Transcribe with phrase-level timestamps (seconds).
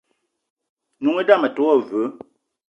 [0.99, 2.09] N'noung idame a te wo veu.